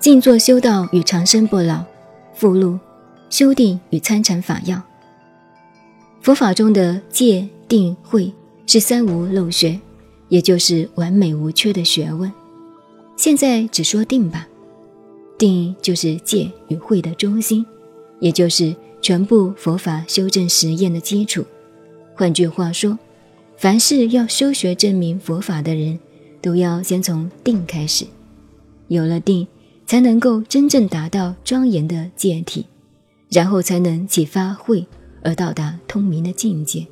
[0.00, 1.84] 静坐修道与长生不老。
[2.32, 2.78] 附录：
[3.30, 4.80] 修定与参禅法要。
[6.20, 8.32] 佛法中的戒、定、慧
[8.64, 9.80] 是三无漏学，
[10.28, 12.30] 也就是完美无缺的学问。
[13.16, 14.46] 现在只说定吧。
[15.36, 17.66] 定就是戒与慧的中心，
[18.20, 21.44] 也就是全部佛法修正实验的基础。
[22.14, 22.96] 换句话说，
[23.56, 25.98] 凡是要修学证明佛法的人，
[26.40, 28.06] 都要先从定开始。
[28.86, 29.46] 有了定。
[29.88, 32.66] 才能够真正达到庄严的戒体，
[33.30, 34.86] 然后才能启发慧
[35.22, 36.86] 而到达通明的境界。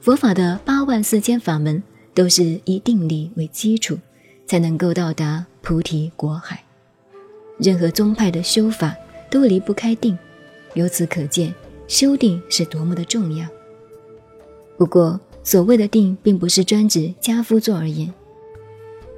[0.00, 1.82] 佛法的八万四千法门
[2.14, 3.98] 都是以定力为基础，
[4.46, 6.62] 才能够到达菩提果海。
[7.58, 8.94] 任何宗派的修法
[9.28, 10.16] 都离不开定，
[10.74, 11.52] 由此可见
[11.88, 13.44] 修定是多么的重要。
[14.78, 18.14] 不过，所谓的定，并不是专指家夫坐而言，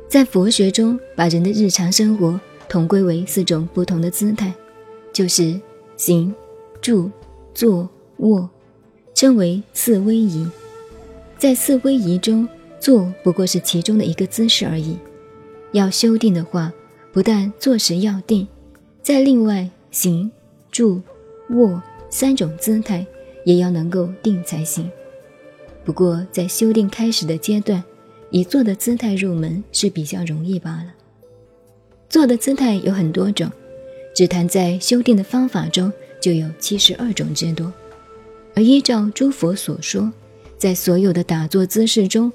[0.09, 2.41] 在佛学中，把人的日常生活。
[2.69, 4.53] 统归为四种不同的姿态，
[5.13, 5.61] 就是
[5.97, 6.35] 行、
[6.81, 7.11] 住、
[7.55, 8.49] 坐、卧，
[9.15, 10.47] 称为四威仪。
[11.39, 12.49] 在四威仪中，
[12.81, 14.97] 坐不过是其中的一个姿势而已。
[15.73, 16.73] 要修定的话，
[17.13, 18.47] 不但坐时要定，
[19.03, 20.31] 在另外行、
[20.71, 21.03] 住、
[21.51, 23.07] 卧三种姿态
[23.45, 24.91] 也要能够定才行。
[25.85, 27.85] 不过在修定开始的阶段，
[28.31, 30.87] 以坐的姿态入门是比较容易罢了。
[32.15, 33.51] 坐的姿态有很多种，
[34.15, 37.73] 只谈在修定的方法中就有七十二种之多。
[38.55, 40.13] 而依照诸佛所说，
[40.57, 42.33] 在所有的打坐姿势中，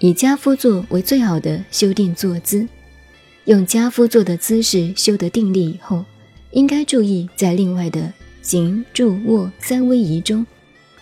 [0.00, 2.66] 以家夫坐为最好的修定坐姿。
[3.44, 6.04] 用家夫坐的姿势修得定力以后，
[6.50, 10.44] 应该注意在另外的行、住、卧三威仪中，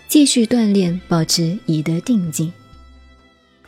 [0.06, 2.52] 继续锻炼，保持以得定境。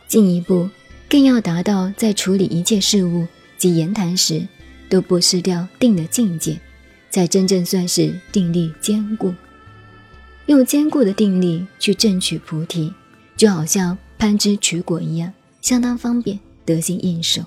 [0.07, 0.69] 进一步，
[1.09, 3.25] 更要达到在处理一切事物。
[3.63, 4.45] 及言谈时，
[4.89, 6.59] 都不失掉定的境界，
[7.09, 9.33] 才真正算是定力坚固。
[10.47, 12.93] 用坚固的定力去证取菩提，
[13.37, 15.31] 就好像攀枝取果一样，
[15.61, 17.45] 相当方便，得心应手。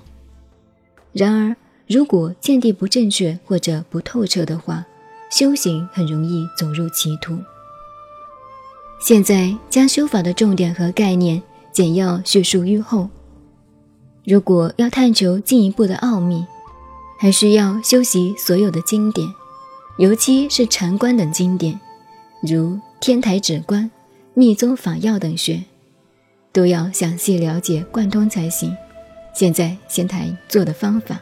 [1.13, 1.55] 然而，
[1.85, 4.83] 如果见地不正确或者不透彻的话，
[5.29, 7.37] 修行很容易走入歧途。
[8.99, 11.39] 现在将修法的重点和概念
[11.71, 13.07] 简要叙述于后。
[14.27, 16.45] 如果要探求进一步的奥秘，
[17.17, 19.25] 还需要修习所有的经典，
[19.97, 21.79] 尤其是禅观等经典，
[22.41, 23.89] 如天台止观、
[24.33, 25.63] 密宗法要等学，
[26.51, 28.75] 都要详细了解贯通才行。
[29.33, 31.21] 现在先谈做的方法。